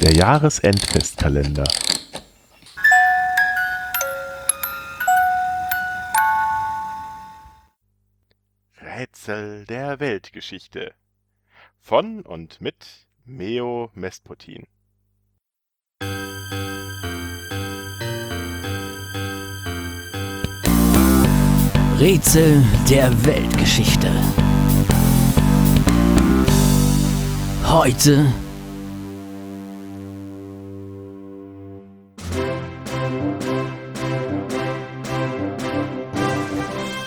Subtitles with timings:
[0.00, 1.64] Der Jahresendfestkalender.
[8.82, 10.92] Rätsel der Weltgeschichte.
[11.80, 14.66] Von und mit Meo Mesputin.
[21.98, 24.10] Rätsel der Weltgeschichte.
[27.64, 28.32] Heute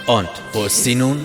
[0.09, 1.19] Und wo ist sie nun?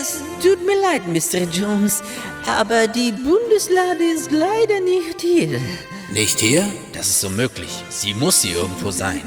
[0.00, 1.42] Es tut mir leid, Mr.
[1.52, 2.02] Jones,
[2.46, 5.60] aber die Bundeslade ist leider nicht hier.
[6.10, 6.66] Nicht hier?
[6.94, 7.68] Das ist unmöglich.
[7.90, 9.20] Sie muss hier irgendwo sein.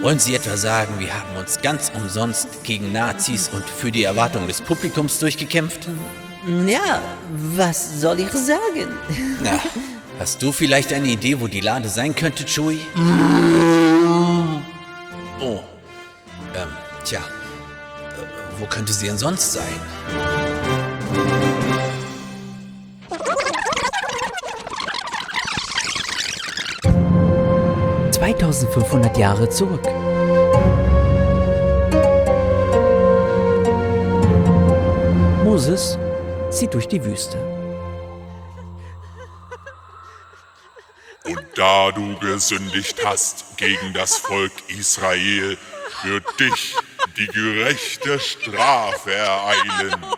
[0.00, 4.46] Wollen Sie etwa sagen, wir haben uns ganz umsonst gegen Nazis und für die Erwartung
[4.46, 5.88] des Publikums durchgekämpft?
[6.66, 7.02] Ja,
[7.54, 8.96] was soll ich sagen?
[9.42, 9.60] Na,
[10.18, 12.80] hast du vielleicht eine Idee, wo die Lade sein könnte, Chewie?
[15.40, 15.60] Oh.
[16.56, 16.66] Ähm,
[17.04, 17.20] tja.
[18.58, 19.80] Wo könnte sie denn sonst sein?
[28.18, 29.84] 2500 Jahre zurück.
[35.44, 35.98] Moses
[36.50, 37.38] zieht durch die Wüste.
[41.24, 45.56] Und da du gesündigt hast gegen das Volk Israel,
[46.04, 46.76] wird dich
[47.18, 50.06] die gerechte Strafe ereilen.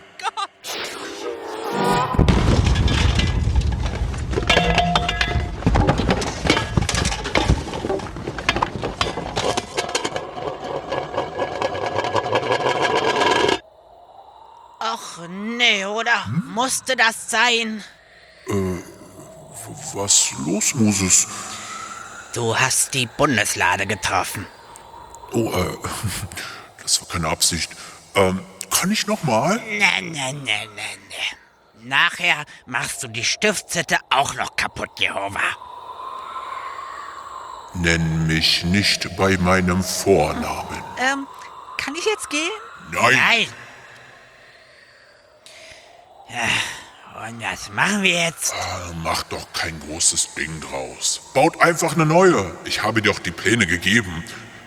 [14.82, 16.26] Och, nee, oder?
[16.46, 17.84] Musste das sein?
[19.94, 21.26] Was los, Moses?
[22.32, 24.46] Du hast die Bundeslade getroffen.
[25.32, 25.76] Oh, äh,
[26.90, 27.70] das war keine Absicht.
[28.16, 29.56] Ähm, kann ich nochmal?
[29.58, 31.24] Ne, ne, ne, ne, ne.
[31.82, 35.40] Nachher machst du die Stiftshütte auch noch kaputt, Jehova.
[37.74, 40.82] Nenn mich nicht bei meinem Vornamen.
[40.98, 41.26] Ähm,
[41.78, 42.50] kann ich jetzt gehen?
[42.90, 43.14] Nein.
[43.16, 43.46] Nein.
[46.28, 48.52] Ja, Und was machen wir jetzt?
[48.52, 51.20] Äh, Mach doch kein großes Ding draus.
[51.34, 52.56] Baut einfach eine neue.
[52.64, 54.24] Ich habe dir doch die Pläne gegeben.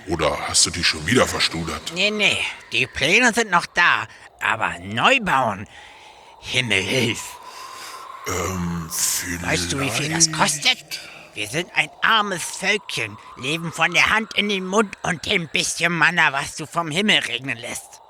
[0.07, 1.93] Oder hast du die schon wieder verstudert?
[1.95, 2.37] Nee, nee,
[2.71, 4.07] die Pläne sind noch da.
[4.41, 5.67] Aber neu bauen.
[6.39, 7.21] Himmel hilf.
[8.25, 9.43] Vielleicht.
[9.43, 10.99] Weißt du, wie viel das kostet?
[11.33, 15.91] Wir sind ein armes Völkchen, leben von der Hand in den Mund und dem bisschen
[15.91, 18.01] Manna, was du vom Himmel regnen lässt.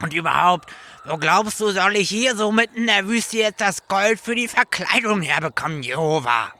[0.00, 0.70] Und überhaupt,
[1.04, 4.34] wo glaubst du, soll ich hier so mitten in der Wüste jetzt das Gold für
[4.34, 6.52] die Verkleidung herbekommen, Jehova?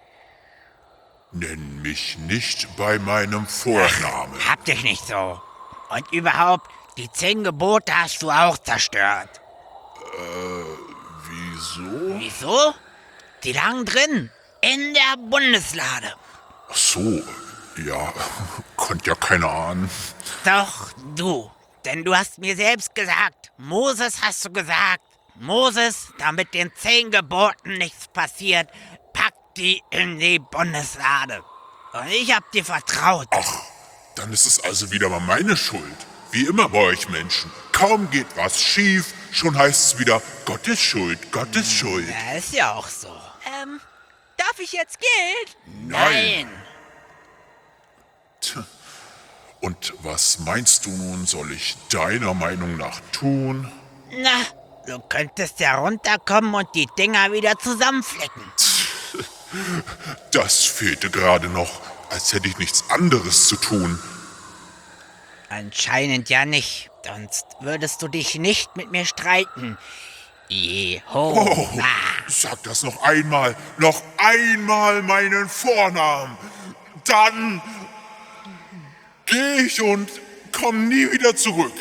[1.33, 4.49] Nenn mich nicht bei meinem Vornamen.
[4.49, 5.41] Hab dich nicht so.
[5.89, 9.41] Und überhaupt, die zehn Gebote hast du auch zerstört.
[11.29, 12.19] Wieso?
[12.19, 12.75] Wieso?
[13.45, 16.15] Die lagen drin, in der Bundeslade.
[16.71, 17.23] Ach so,
[17.85, 18.13] ja,
[18.77, 19.91] konnte ja keiner ahnen.
[20.45, 21.51] Doch, du.
[21.85, 25.03] Denn du hast mir selbst gesagt, Moses hast du gesagt,
[25.35, 28.69] Moses, damit den zehn Geboten nichts passiert,
[29.57, 31.43] die in die Bundeslade.
[31.93, 33.29] Und ich hab dir vertraut.
[34.15, 36.07] Dann ist es also wieder mal meine Schuld.
[36.31, 37.51] Wie immer bei euch Menschen.
[37.73, 42.09] Kaum geht was schief, schon heißt es wieder, Gottes Schuld, Gottes Schuld.
[42.09, 43.09] Ja, ist ja auch so.
[43.63, 43.81] Ähm,
[44.39, 45.57] darf ich jetzt Geld?
[45.87, 46.49] Nein.
[48.41, 48.65] Tja.
[49.61, 53.71] Und was meinst du nun, soll ich deiner Meinung nach tun?
[54.11, 54.41] Na,
[54.87, 58.43] du könntest ja runterkommen und die Dinger wieder zusammenflicken.
[60.33, 61.81] Das fehlte gerade noch,
[62.11, 63.99] als hätte ich nichts anderes zu tun.
[65.49, 69.77] Anscheinend ja nicht, sonst würdest du dich nicht mit mir streiten.
[70.49, 71.51] Jehova.
[71.51, 71.69] Oh,
[72.27, 76.37] sag das noch einmal, noch einmal meinen Vornamen.
[77.07, 77.63] Dann
[79.27, 80.11] gehe ich und
[80.53, 81.75] komm nie wieder zurück.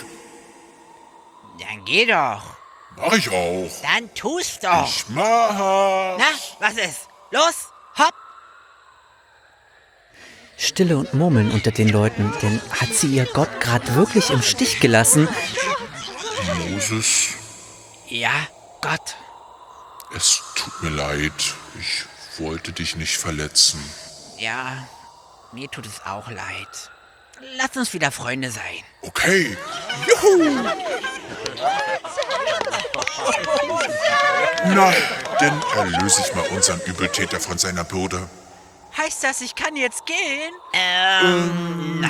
[1.59, 2.57] Dann geh doch.
[2.97, 3.69] Mach ich auch.
[3.81, 4.87] Dann tu's doch.
[4.87, 6.17] Ich mach.
[6.17, 6.27] Na,
[6.59, 7.10] was ist?
[7.31, 8.13] Los, hopp.
[10.57, 14.79] Stille und Murmeln unter den Leuten, denn hat sie ihr Gott gerade wirklich im Stich
[14.79, 15.27] gelassen?
[16.69, 17.29] Moses,
[18.07, 18.31] Ja,
[18.81, 19.15] Gott.
[20.15, 21.33] es tut mir leid.
[21.79, 22.05] Ich
[22.39, 23.81] wollte dich nicht verletzen.
[24.37, 24.87] Ja,
[25.51, 26.91] mir tut es auch leid.
[27.57, 28.83] Lass uns wieder Freunde sein.
[29.01, 29.57] Okay.
[30.07, 30.63] Juhu.
[34.65, 34.93] Na,
[35.39, 38.29] dann erlöse ich mal unseren Übeltäter von seiner Bürde.
[38.97, 40.53] Heißt das, ich kann jetzt gehen?
[40.73, 42.05] Ähm,